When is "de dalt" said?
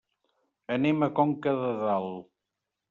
1.63-2.29